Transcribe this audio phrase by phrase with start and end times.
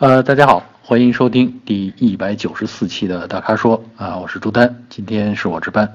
[0.00, 5.92] 呃，大家好，欢迎收听第一百九十四期的大咖说啊，我是朱丹，今天是我值班。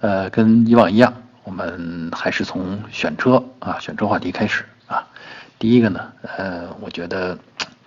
[0.00, 1.12] 呃，跟以往一样，
[1.44, 5.06] 我们还是从选车啊，选车话题开始啊。
[5.58, 6.00] 第一个呢，
[6.38, 7.36] 呃，我觉得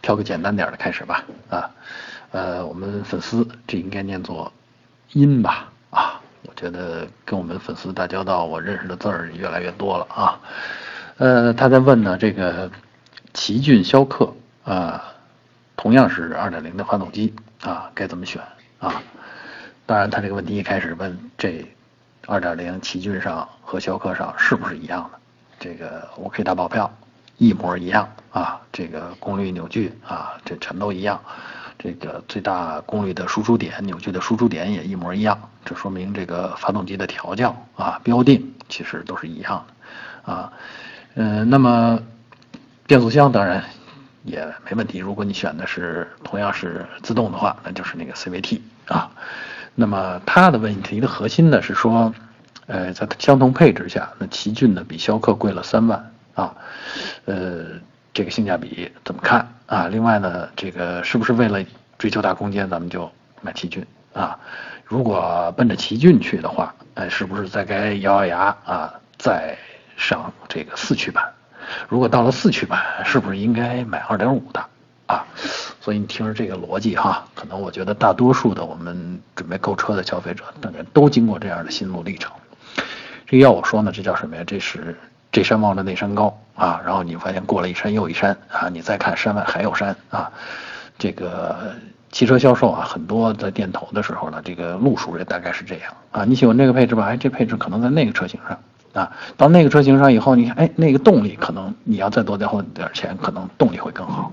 [0.03, 1.67] 挑个简单点的开始吧啊。
[2.29, 4.53] 呃，我们粉丝这应该念作
[5.13, 6.21] 音吧啊。
[6.43, 10.39] 我觉得跟我们粉丝打交道，我认识的字儿越来越多了啊。
[11.17, 12.69] 呃，他在问呢，这个
[13.33, 14.31] 奇骏逍客
[14.63, 15.09] 啊。
[15.83, 18.41] 同样是2.0的发动机啊，该怎么选
[18.79, 19.03] 啊？
[19.85, 21.67] 当然，他这个问题一开始问这
[22.25, 25.19] 2.0奇骏上和逍客上是不是一样的？
[25.59, 26.89] 这个我可以打保票，
[27.37, 28.61] 一模一样啊。
[28.71, 31.19] 这个功率、扭矩啊，这全都一样。
[31.77, 35.37] 这个最大功率的输出点、扭矩的输出点也一模一样。
[35.65, 40.53] 这说明这个发动机的调教啊、标定其实都是一样的啊。
[41.15, 41.99] 嗯，那么
[42.87, 43.61] 变速箱当然。
[44.23, 44.99] 也没问题。
[44.99, 49.11] 如果你选的是同样是自动的话，那就是那个 CVT 啊。
[49.75, 52.13] 那么它的问题的核心呢是说，
[52.67, 56.55] 呃，在相同配置下，那奇骏呢比逍客贵了三万啊。
[57.25, 57.65] 呃，
[58.13, 59.87] 这个性价比怎么看啊？
[59.87, 61.65] 另外呢，这个是不是为了
[61.97, 64.39] 追求大空间，咱们就买奇骏啊？
[64.85, 69.57] 如果奔着奇骏去的话，哎，是不是再该咬咬牙啊，再
[69.97, 71.33] 上这个四驱版？
[71.87, 74.65] 如果到了四驱版，是不是应该买二点五的
[75.05, 75.25] 啊？
[75.81, 82.31] 所以你听着这个逻辑哈，可能我觉得大多数的我们准备购车的消费者，大概都经过这样的心路历程。
[83.25, 84.43] 这要我说呢，这叫什么呀？
[84.45, 84.97] 这是
[85.31, 90.31] 这山望着那山高啊，然后你发现过了一山又一山啊，你再看山外还有山啊。
[90.97, 91.73] 这个
[92.11, 96.23] 汽车销售啊，很多在店头的时候呢，这个路数也大概是这样啊。
[96.23, 97.05] 你喜欢这个配置吧？
[97.07, 98.57] 哎，这配置可能在那个车型上。
[98.93, 104.31] 啊，到那个车型上以后，你看，哎，那个动力可能你要再多交点钱，可能动力会更好。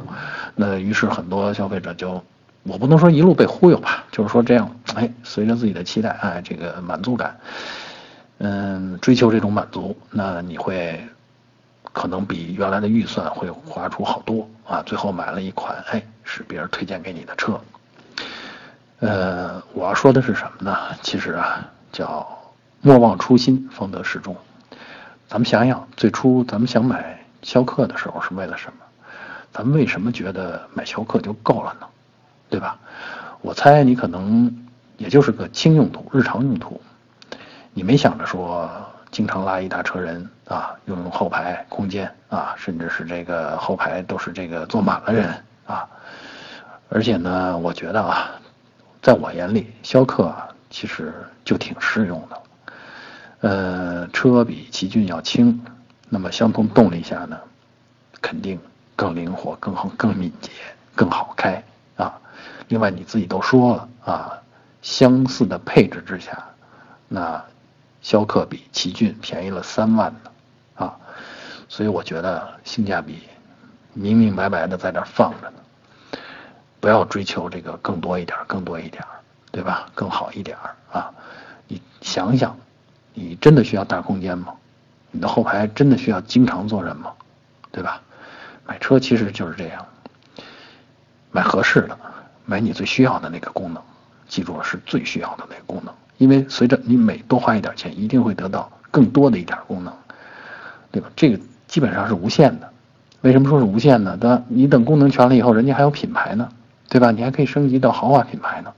[0.55, 2.22] 那于是很多消费者就，
[2.64, 7.38] 我不能说一路被忽悠吧，就是说这样，哎，随着自己的期待，哎，这个满足感，
[8.38, 11.03] 嗯，追求这种满足，那你会
[11.93, 17.59] 可能比原来的预算会花出好多啊，最后买了一款，哎，是别人推荐给你的车。
[18.99, 20.76] 呃，我要说的是什么呢？
[21.00, 22.28] 其实啊，叫
[22.82, 24.37] 莫忘初心，方得始终。
[25.30, 28.78] 咱们想想，最初咱们想买逍客的时候是为了什么？
[29.52, 31.86] 咱们为什么觉得买逍客就够了呢？
[32.48, 32.76] 对吧？
[33.40, 34.52] 我猜你可能
[34.96, 36.80] 也就是个轻用途、日常用途，
[37.72, 38.69] 你没想着说
[39.12, 45.32] 经常拉一大车人啊，用用后排空间啊，甚至是这个后排都是这个坐满了人
[45.64, 45.88] 啊。
[46.88, 48.32] 而且呢，我觉得啊，
[49.00, 50.34] 在我眼里，逍客
[50.70, 51.14] 其实
[51.44, 52.36] 就挺适用的。
[53.40, 55.64] 呃，车比奇骏要轻，
[56.10, 57.38] 那么相同动力下呢，
[58.20, 58.60] 肯定
[58.94, 60.50] 更灵活、更好、更敏捷、
[60.94, 61.62] 更好开
[61.96, 62.20] 啊。
[62.68, 64.38] 另外你自己都说了啊，
[64.82, 66.44] 相似的配置之下，
[67.08, 67.42] 那
[68.02, 70.30] 逍客比奇骏便宜了三万呢
[70.74, 70.96] 啊，
[71.66, 73.22] 所以我觉得性价比
[73.94, 76.18] 明明白白的在这放着呢，
[76.78, 79.02] 不要追求这个更多一点、更多一点，
[79.50, 79.88] 对吧？
[79.94, 80.58] 更好一点
[80.92, 81.10] 啊，
[81.68, 82.54] 你想想。
[83.15, 84.54] 你真的需要大空间吗？
[85.10, 87.12] 你的后排真的需要经常坐人吗？
[87.72, 88.00] 对吧？
[88.66, 89.84] 买车其实就是这样，
[91.32, 91.99] 买合适的，
[92.44, 93.82] 买你最需要的那个功能，
[94.28, 99.93] 记住是最需要的那个功能，因为随着你每多花一点钱，一定会得到更多的一点功能，
[100.93, 101.09] 对吧？
[101.16, 102.70] 这个基本上是无限的。
[103.22, 104.16] 为什么说是无限呢？
[104.16, 104.43] 对吧？
[104.49, 106.49] 你等功能全了以后，人家还有品牌呢，
[106.88, 107.10] 对吧？
[107.10, 108.72] 你还可以升级到豪华品牌呢，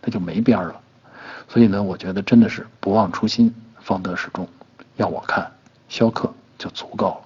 [0.00, 0.80] 那就没边儿了。
[1.48, 3.54] 所以呢，我觉得真的是不忘初心。
[3.86, 4.48] 方得始终，
[4.96, 5.48] 要我看，
[5.88, 7.20] 逍客就足够了。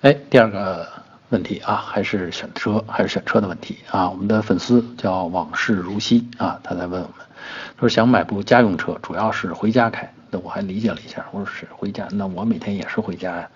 [0.00, 0.84] 哎，第二个
[1.28, 4.10] 问题啊，还是选车，还是选车的问题啊。
[4.10, 7.24] 我们的粉丝叫往事如昔啊，他在问我们，
[7.78, 10.12] 说想买部家用车，主要是回家开。
[10.28, 13.48] 那我还理解了一下，我说是回家，那我每天也是回家呀。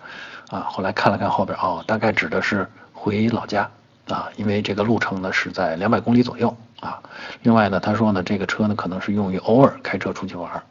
[0.50, 3.68] 啊，后来看了看后边，哦，大概指的是回老家
[4.06, 7.02] 啊，因为这个路程呢是在两百公里左右啊。
[7.42, 10.62] 另外呢，他说呢，这个车呢可能是用于偶尔开车出去玩。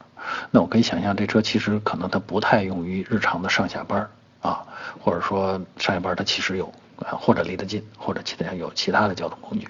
[0.50, 4.08] 那我可以想象，这车其实可能它不太用于日常的上下班
[4.40, 4.64] 啊，
[5.00, 9.68] 或者说上下班它其实有，或者离得近，或者其他有其他的交通工具。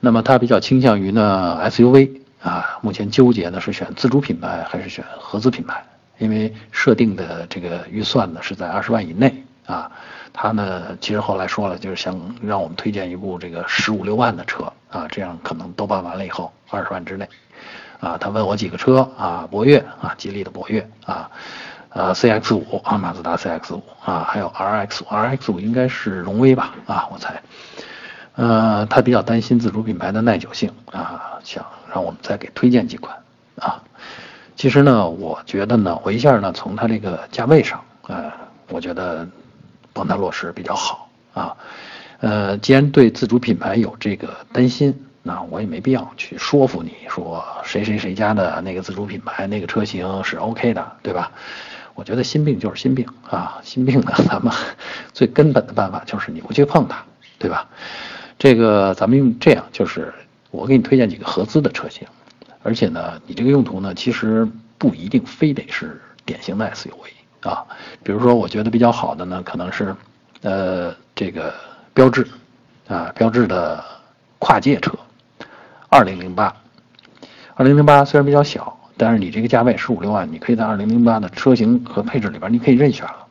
[0.00, 5.84] 那么它比较倾向于呢 SUV 啊，目前纠结呢是选自主品牌还是选合资品牌，
[6.18, 9.90] 因为设定的这个预算呢是在二十万以内啊。
[10.32, 17.26] 他呢其实后来说了，就是想让我们推荐一部这个十五六万的车啊，这样可能都办完了以后二十万之内。
[18.00, 21.30] 啊，他问我几个车啊，博越啊，吉利的博越啊，
[21.90, 27.42] 呃，CX 五啊，马自达 CX 五啊，还有 RX 五，RX 五应该是荣威吧啊，我猜，
[28.34, 33.16] 呃，他比较担心自主品牌的耐久性啊，想让我们再给推荐几款
[33.58, 33.82] 啊。
[34.56, 38.32] 其实呢，我觉得呢，我一下呢从它这个价位上，呃，
[38.68, 39.28] 我觉得
[39.92, 41.56] 帮他落实比较好啊。
[42.20, 51.32] 呃，既然对自主品牌有这个担心，那我也没必要去说服你说谁谁谁家的那个自主品牌那个车型是 OK 的，对吧？
[51.96, 54.54] 我觉得心病就是心病啊，心病呢，咱们
[55.12, 57.02] 最根本的办法就是你不去碰它，
[57.40, 57.66] 对吧？
[58.38, 60.14] 这个咱们用这样，就是
[60.52, 62.06] 我给你推荐几个合资的车型，
[62.62, 67.64] 而且呢，你这个用途呢，其实不一定非得是典型的 SUV 啊。
[68.04, 69.96] 比如说，我觉得比较好的呢，可能是，
[70.42, 71.52] 呃，这个
[71.92, 72.28] 标致，
[72.86, 73.82] 啊，标致的
[74.38, 74.92] 跨界车，
[75.96, 76.54] 二零零八，
[77.54, 83.26] 二零零八虽然比较小，但是你这个价位十五六万，你可以在二零零八的车型和配置里边，你可以任选了。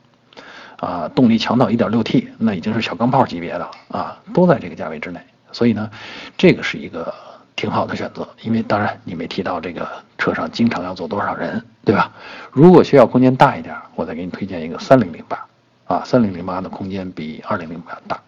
[0.80, 5.20] 啊，动力强到 1.6T，那已经是小钢炮级别的啊，都在这个价位之内，
[5.52, 5.88] 所以呢，
[6.36, 7.14] 这个是一个
[7.54, 8.28] 挺好的选择。
[8.42, 12.10] 因为当然你没提到这个车上经常要坐多少人，对吧？
[12.50, 15.22] 如果需要空间大一点，我再给你推荐一个3008
[15.86, 17.78] 啊，3008的空间比2008
[18.08, 18.18] 大。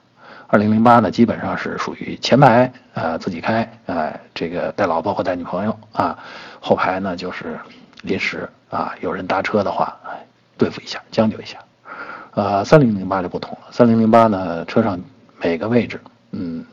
[0.50, 6.18] 2008呢，基本上是属于前排啊自己开，哎，这个带老婆或带女朋友啊，
[6.58, 7.58] 后排呢就是
[8.02, 10.24] 临时啊有人搭车的话，哎，
[10.56, 11.58] 对付一下，将就一下。
[12.32, 13.66] 呃，三零零八就不同了。
[13.72, 14.98] 三零零八呢，车上
[15.42, 16.00] 每个位置，
[16.30, 16.64] 嗯，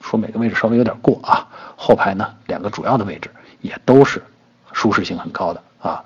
[0.00, 1.46] 说每个位置稍微有点过啊。
[1.76, 4.22] 后排呢，两个主要的位置也都是
[4.72, 6.02] 舒适性很高的啊。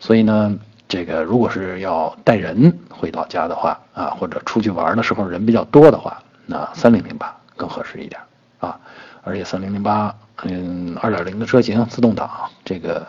[0.00, 0.58] 所以呢，
[0.88, 8.20] 这个如果是要带人回老家的话啊，或者出去玩的时候人比较多的话，那三零零八更合适一点
[8.58, 8.80] 啊。
[9.22, 10.12] 而且三零零八，
[10.42, 12.28] 嗯，二点零的车型，自动挡，
[12.64, 13.06] 这个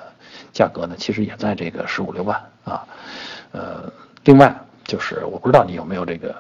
[0.54, 2.86] 价格呢，其实也在这个十五六万啊。
[3.52, 3.92] 呃，
[4.26, 4.56] 另外。
[4.86, 6.36] 就是我不知道你有没有这个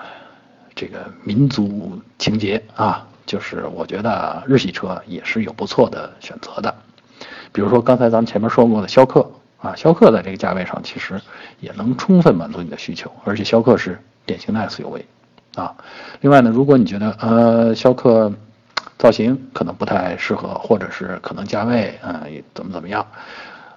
[0.73, 3.05] 这个民族情节啊？
[3.27, 6.73] 就是我觉得日系车也是有不错的选择的，
[7.51, 9.29] 比如说刚才咱们前面说过的逍客
[9.61, 11.21] 啊，逍客在这个价位上其实
[11.59, 15.03] 也能充分满足你的需求，而且逍客是典型的 SUV
[15.59, 15.75] 啊。
[16.21, 18.31] 另外呢，如果你觉得呃逍客
[18.97, 22.23] 造型可能不太适合，或者是可能价位啊
[22.53, 23.05] 怎么怎么样，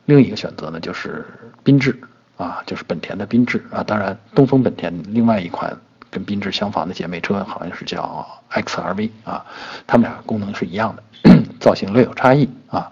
[0.05, 1.25] 另一个选择呢就是
[1.65, 1.99] 缤智。
[2.39, 5.77] 啊，就是本田的缤智啊，当然东风本田另外一款
[6.11, 9.45] 跟缤智相仿的姐妹车好像是叫 XRV 啊，
[9.87, 11.03] 它们俩功能是一样的，
[11.61, 12.91] 造型略有差异啊。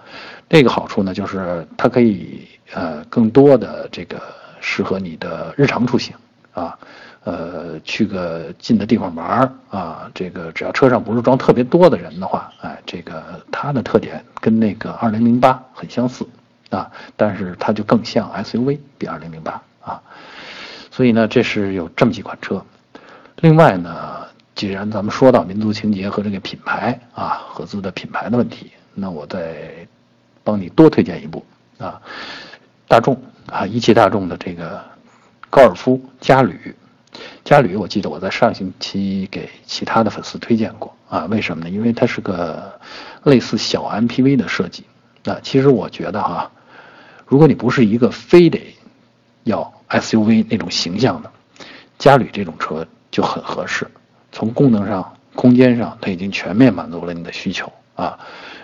[0.49, 4.23] 这个好处呢，就是它可以呃更多的这个
[4.61, 6.15] 适合你的日常出行
[6.53, 6.79] 啊，
[7.25, 16.27] 呃去个近的地方玩啊，这个只要车上不是装特别多的人的话，哎，这个它的特点跟那个2008很相似。
[16.71, 20.01] 啊，但是它就更像 SUV，比2008啊，
[20.93, 22.65] 所以呢，这是有这么几款车。
[23.41, 24.25] 另外呢，
[24.55, 29.85] 既然咱们说到民族情节和这个品牌啊，合资的品牌的问题，那我再
[30.45, 31.45] 帮你多推荐一部
[31.79, 32.01] 啊，
[32.87, 33.21] 大众
[33.51, 34.81] 啊，一汽大众的这个
[35.51, 36.73] 高尔夫嘉旅。
[37.51, 41.69] 嘉旅，我记得我在上星期给其他的粉丝推荐过啊，为什么呢？
[41.69, 42.79] 因为它是个
[43.25, 44.85] 类似小 MPV 的设计
[45.25, 46.49] 啊，其实我觉得哈。
[47.27, 48.73] 如果你不是一个非得
[49.43, 51.33] 要 SUV 那种形象的，
[51.99, 53.85] 嘉旅这种车就很合适。
[54.31, 58.17] 从功能上、空间上，它已经全面满足了你的需求啊。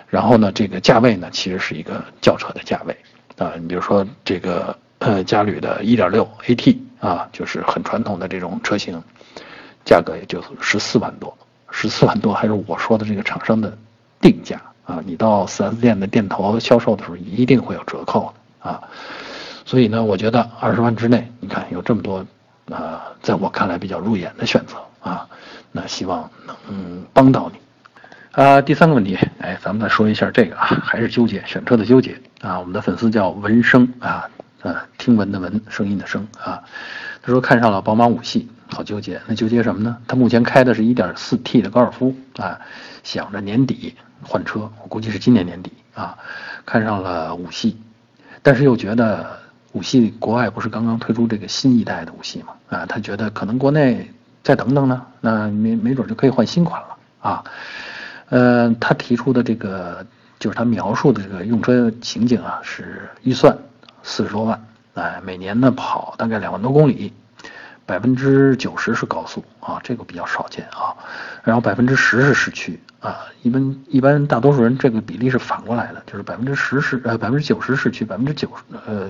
[0.07, 2.95] 然后呢，这个价位呢，其实是一个轿车的价位
[3.37, 3.51] 啊。
[3.59, 9.01] 你比如说这个呃嘉旅的1.6 AT 啊，就是很传统的这种车型，
[9.85, 11.37] 价格也就十四万多，
[11.71, 13.77] 十四万多还是我说的这个厂商的
[14.19, 15.01] 定价啊。
[15.05, 18.33] 你到 4S 店的店头销售的时候，一定会有折扣。
[18.59, 18.81] 啊，
[19.63, 22.25] 所以呢，我觉得二十万之内，你看有这么多，
[22.69, 25.25] 啊，在我看来比较入眼的选择啊，
[25.71, 27.59] 那希望能帮到你。
[28.31, 32.59] 啊，第三个问题，哎，咱们再说一下这个啊，还是纠结选车的纠结啊。
[32.59, 34.27] 我们的粉丝叫文生啊，
[34.61, 36.63] 啊，听闻的闻，声音的声啊。
[37.21, 39.97] 他说看上了宝马五系，好纠结，那纠结什么呢？
[40.07, 42.59] 他目前开的是一点四 T 的高尔夫啊，
[43.03, 46.17] 想着年底换车，我估计是今年年底啊，
[46.65, 47.77] 看上了五系。
[48.41, 49.39] 但是又觉得
[49.73, 52.53] 五系国外不是刚刚推出这个新一代的五系嘛？
[52.69, 54.09] 啊，他觉得可能国内
[54.41, 57.43] 再等等呢，那没没准就可以换新款了啊。
[58.29, 60.05] 呃，他提出的这个
[60.39, 63.57] 就是他描述的这个用车情景啊，是预算
[64.07, 67.13] 四十多万，哎，每年呢跑大概两万多公里，
[67.85, 70.95] 百分之九十是高速啊，这个比较少见啊。
[71.43, 72.79] 然后百分之十是市区。
[72.99, 79.09] 啊，一般一般大多数人这个比例是反过来的，就是百分之十是呃百分之九十市区，百分之九十呃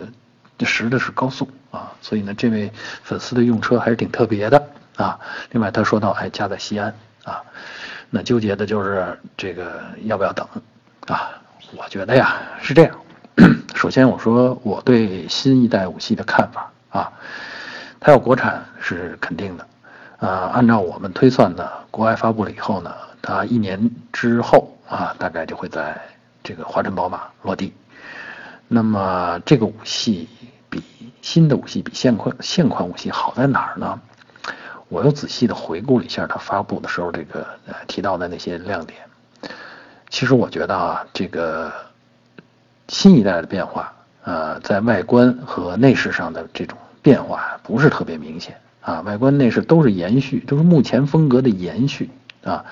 [0.66, 2.70] 十的是高速啊，所以呢，这位
[3.04, 5.18] 粉丝的用车还是挺特别的啊。
[5.52, 7.42] 另外他说到，哎，家在西安啊，
[8.10, 10.46] 那纠结的就是这个要不要等
[11.08, 11.32] 啊？
[11.78, 13.07] 我觉得呀是这样。
[13.78, 17.14] 首先我说我对新一代武器的看法啊，
[18.00, 19.68] 它要国产是肯定的
[20.18, 20.50] 啊。
[20.52, 22.92] 按照我们推算呢，国外发布了以后呢，
[23.22, 25.96] 它一年之后啊，大概就会在
[26.44, 27.72] 这个华晨宝马落地。
[28.68, 30.28] 那么这个武器
[30.72, 30.82] 比
[31.22, 34.02] 新的武器比现款现款武器好在哪儿呢？
[34.90, 39.02] 我又仔细的回顾了一下它发布的时候这个呃提到的那些亮点。
[40.10, 41.72] 其实我觉得啊，这个
[42.88, 52.10] 新一代的变化，呃，在外观和内饰上的这种变化不是特别明显啊，外观内饰都是延续，都是目前风格的延续
[52.44, 52.66] 啊。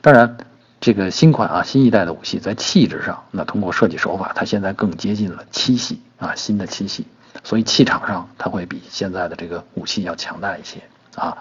[0.00, 0.36] 当然，
[0.80, 7.06] 这个新款啊，新一代的武器在气质上，那通过设计手法，它现在更接近了七系啊，新的七系，
[7.44, 10.80] 所以气场上它会比现在的这个武器要强大一些。
[11.16, 11.36] 啊，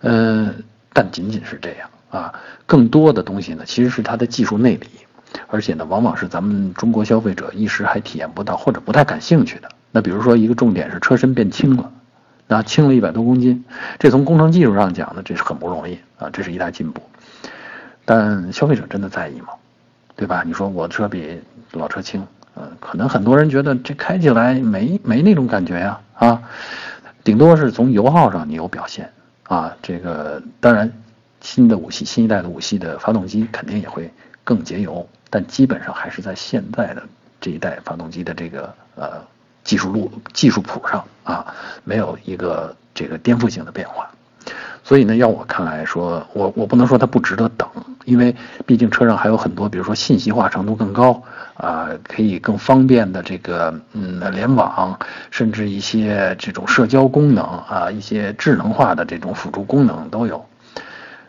[0.00, 0.54] 呃，
[0.92, 2.34] 但仅仅是这样啊，
[2.66, 4.88] 更多的东西呢，其实是它的技术内里，
[5.48, 9.68] 而且呢，往往是咱们中国消费者一时还体验不到或者不太感兴趣的。
[9.90, 11.92] 那比如说一个重点是车身变轻了，
[12.48, 13.64] 啊，轻了一百多公斤，
[13.98, 17.00] 这从工程技术上讲呢，这是很不容易啊，这是一大进步。
[18.04, 19.48] 但消费者真的在意吗？
[20.16, 20.42] 对吧？
[20.46, 21.40] 你说我车比
[21.72, 26.42] 老车轻，呃，可能很多人觉得这开起来没没那种感觉呀，啊。
[27.24, 29.10] 顶多是从油耗上你有表现
[29.44, 30.92] 啊，这个当然，
[31.40, 34.12] 新的武器、新一代的武器的发动机肯定也会
[34.44, 37.02] 更节油，但基本上还是在现在的
[37.40, 39.20] 这一代发动机的这个呃
[39.64, 44.08] 技术路、技术谱上啊，没有一个这个颠覆性的变化。
[44.84, 47.68] 所以呢，要我看来说，我我不能说它不值得等，
[48.04, 51.20] 因为毕竟车上还有很多，比如说信息化程度更高
[51.54, 54.96] 啊，可以更方便的这个嗯联网，
[55.32, 60.46] 甚至一些这种社交功能啊，一些智能化的这种辅助功能都有。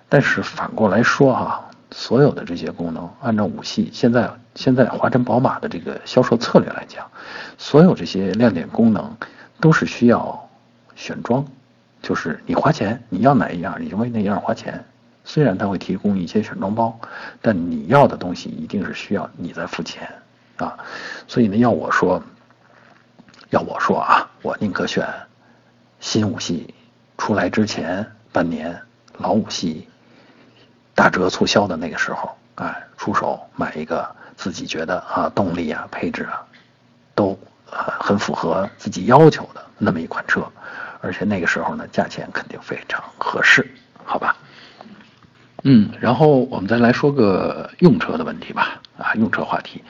[0.07, 1.64] 但是反过来说哈，
[1.97, 7.09] 所有的这些功能，按照五系现在现在华晨宝马的这个销售策略来讲，
[7.57, 9.15] 所有这些亮点功能
[9.61, 10.49] 都是需要
[10.93, 11.43] 选装。
[12.01, 14.83] 就是你花钱，你要哪一样，你就为那样花钱。
[15.23, 16.99] 虽然他会提供一些选装包，
[17.41, 20.07] 但你要的东西一定是需要你在付钱
[20.57, 20.77] 啊。
[21.27, 22.21] 所以呢，要我说，
[23.51, 25.07] 要我说啊，我宁可选
[26.01, 26.73] 新五系
[27.17, 28.77] 出来之前半年，
[29.17, 29.87] 老五系
[30.95, 36.41] 打折促销的那个时候，哎，出手买一个自己觉得啊动力啊配置啊
[37.13, 40.43] 都很符合自己要求的那么一款车。
[41.01, 43.69] 而且那个时候呢，价钱肯定非常合适，
[44.03, 44.35] 好吧？
[45.61, 49.83] 嗯，然后我们再来说个用车的问题吧，啊，用车话题。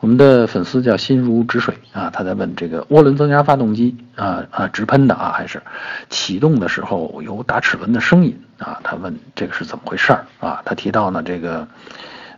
[0.00, 5.62] 我们的粉丝叫心如止水啊，他在问这个涡轮增压发动机啊啊直喷的啊，还是
[6.10, 8.80] 启动的时候有打齿轮的声音啊？
[8.82, 10.62] 他问这个是怎么回事儿啊？
[10.64, 11.66] 他提到呢，这个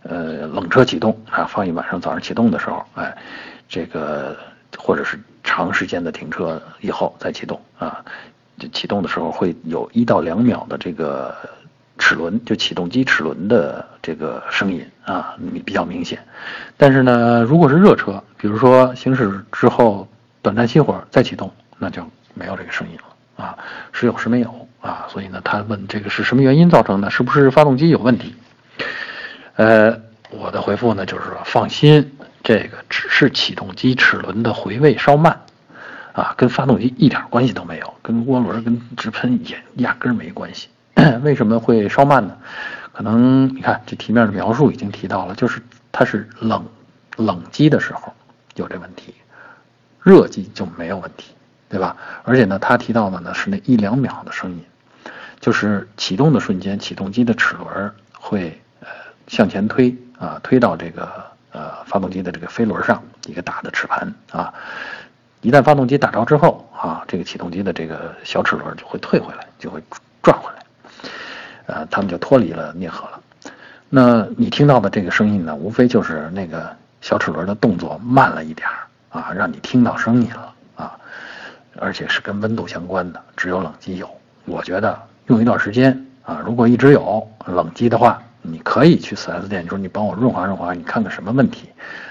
[0.03, 3.15] 呃冷车启动啊，放一晚上，早上启动的时候，哎，
[3.67, 4.37] 这个
[4.77, 5.19] 或者是。
[5.43, 8.05] 长时间的停车以后再启动啊，
[8.59, 11.35] 就启动的时候会有一到两秒的这个
[11.97, 16.19] 齿轮，就启动机齿轮的这个声音啊，比较明显。
[16.77, 20.07] 但是呢，如果是热车，比如说行驶之后
[20.41, 22.03] 短暂熄火再启动，那就
[22.33, 23.57] 没有这个声音了啊，
[23.91, 25.05] 时有时没有啊。
[25.09, 27.09] 所以呢，他问这个是什么原因造成的？
[27.09, 28.35] 是不是发动机有问题？
[29.55, 32.17] 呃，我的回复呢就是说放心。
[32.43, 35.41] 这个只是启动机齿轮的回位稍慢，
[36.11, 40.67] 啊，跟发动机一点关系都没有，跟涡轮、跟直喷也压根没关系。
[41.21, 42.35] 为什么会稍慢呢？
[42.91, 46.65] 可能你看这题面的描述已经提到了，就是它是冷
[47.17, 48.13] 冷机的时候
[48.55, 49.13] 有这问题，
[50.01, 51.33] 热机就没有问题，
[51.69, 51.95] 对吧？
[52.23, 54.63] 而且呢，他提到的呢是那一两秒的声音，
[55.39, 58.87] 就是启动的瞬间，启动机的齿轮会呃
[59.27, 61.31] 向前推啊，推到这个。
[61.53, 64.53] 呃，发动机的这个飞轮上一个大的齿盘啊，
[65.41, 69.83] 一旦发动机打着之后啊，这个启动机的这个小齿轮就会退回来，就会
[70.21, 70.60] 转回来，
[71.65, 73.19] 呃，它们就脱离了啮合了。
[73.89, 80.97] 那你听到的这个声音呢，无非就是那个小齿轮的动作慢了一点儿啊，让你听到声音了啊，
[81.77, 84.09] 而且是跟温度相关的，只有冷机有。
[84.45, 88.21] 我觉得用一段时间啊，如果一直有冷机的话。
[88.43, 91.69] 你可以去 4S 店，你说你帮我润滑润滑，你看看什么问题？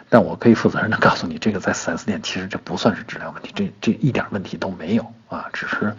[0.08, 5.92] 但我可以负责任的告诉你，这个在 4S 店其实这不算是质量问题，这这一点问题都没有啊，只是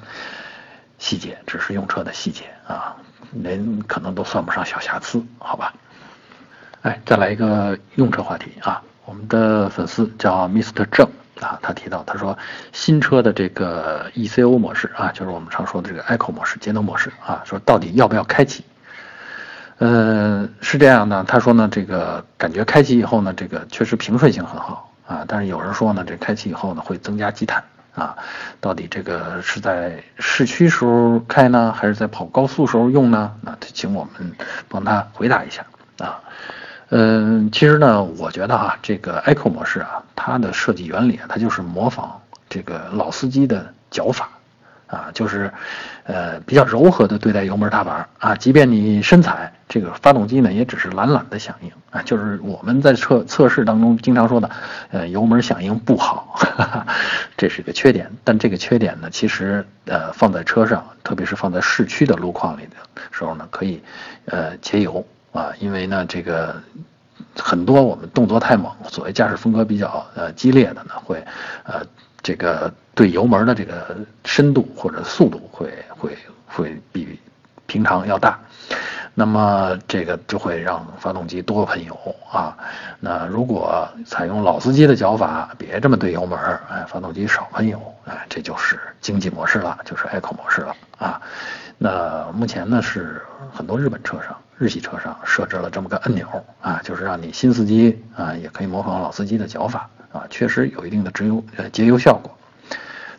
[1.00, 2.96] 细节，只是用车的细节啊，
[3.30, 5.74] 您可能都算不上小瑕疵，好吧？
[6.82, 11.08] 哎，再来一个用车话题啊，我们的粉丝叫 Mr 郑
[11.40, 12.38] 啊，他提到他说
[12.72, 18.66] 新车的这个 ECO 模式啊，就是我们常说的这个 Eco 模式节能模式啊，说到底要不要开启？
[19.78, 28.16] 呃，是这样的，他说呢，这个感觉开启以后呢，这个确实平顺性很好啊，但是有人说呢，这开启以后呢会增加积碳啊，
[28.60, 33.34] 到底这个是在市区时候开呢，还是在跑高速时候用呢？
[33.42, 34.34] 那请我们
[34.70, 35.66] 帮他回答一下
[36.00, 36.22] 啊。
[36.90, 44.30] 嗯，其实呢，我觉得啊，这个 Echo 模式啊，它的设计原理啊，它就是模仿这个老司机的脚法，
[44.92, 45.52] 啊，就是，
[46.04, 54.50] 呃，比较柔和的对待油门踏板啊，即便你深踩，这个发动机呢也只是懒懒的响应啊，就是我们在测测试当中经常说的，
[54.92, 56.88] 呃，油门响应不好，哈哈，
[57.38, 58.12] 这是个缺点。
[58.24, 63.82] 但这个缺点呢，其实呃放在车上，特别是放在市区的路况里的时候呢，可以
[64.26, 65.04] 呃节油。
[65.32, 66.62] 啊，因为呢，这个
[67.38, 71.24] 很多我们动作太猛，所谓驾驶风格比较呃激烈的呢，会
[71.64, 71.82] 呃
[72.24, 77.20] 这个对油门的这个深度或者速度会会会比
[77.66, 78.40] 平常要大，
[79.14, 81.98] 那么这个就会让发动机多喷油
[82.32, 82.58] 啊。
[83.00, 86.38] 那如果采用老司机的脚法，别这么对油门，
[86.70, 91.22] 哎，发动机少喷油，哎，这就是经济模式了，就是 Eco 模式了啊。
[91.78, 94.38] 那目前呢是很多日本车上。
[94.58, 96.28] 日系车上设置了这么个按钮
[96.62, 102.32] 啊，就是让你新司机啊也可以模仿老司机的脚法啊，确实有一定的节油呃节油效果。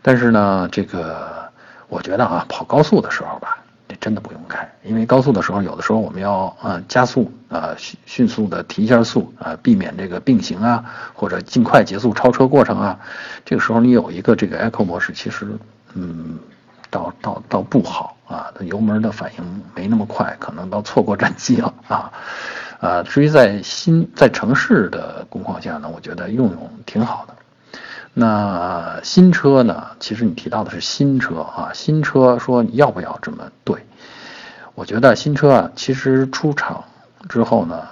[0.02, 1.49] 但是呢，这个
[1.88, 3.58] 我觉得啊，跑高速的时候吧，
[3.88, 10.84] 这真的不用开，因为高速的时候有的时候我们要啊加速啊迅迅速的提一下速啊，避免这个并行啊
[11.14, 12.99] 或者尽快结束超车过程啊。
[13.44, 15.46] 这个时候你有一个这个 Eco 模式，其实
[15.94, 16.38] 嗯。
[16.92, 22.12] 倒倒倒不好啊，油门的反应没那么快，可能到错过战机了啊，
[22.82, 27.34] 啊，至于在新在城市的工况下呢，我觉得用用挺好的。
[28.12, 33.76] 那新车呢，其实你提到的是新车啊，新车说你要不要这么对？
[34.74, 36.82] 我觉得新车啊，其实出厂
[37.28, 37.86] 之后呢，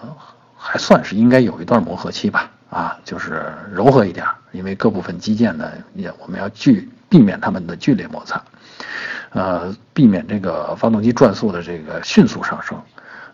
[0.57, 8.43] 还算是应该有一段磨合期吧，啊，就是柔和一点，因为各部分机件呢，也我们要剧避免它们的剧烈摩擦。
[9.33, 12.77] 呃，避免这个发动机转速的这个迅速上升，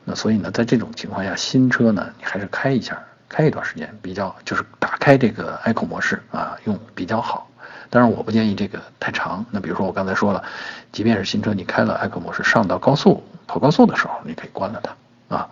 [0.09, 2.97] 那所以呢，在这种情况下，新车呢，你还是开一下，
[3.29, 7.51] 开一段时间比较，就是打开这个 Eco 模式啊，用比较好。
[7.90, 9.45] 当然，我不建议这个太长。
[9.51, 10.45] 那比如说我刚才说了，
[10.92, 15.49] 即便是新车，你开了 Eco 模式，上到高速跑高速的时候，你可以关了它啊。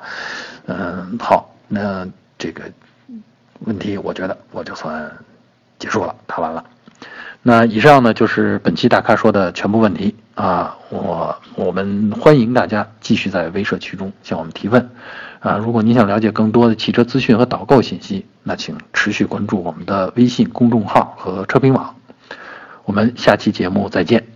[0.67, 2.63] 嗯，好，那这个
[3.61, 5.13] 问题，我觉得我就算
[5.81, 6.65] 结束了，答完了。
[7.43, 14.91] 那以上呢就是本期大咖说的全部问题啊，我我们欢迎大家继续在微社区中向我们提问，
[15.41, 21.95] 啊，如果您想了解更多的汽车资讯和导购信息，那请持续关注我们的微信公众号和车评网，
[22.85, 24.34] 我们下期节目再见。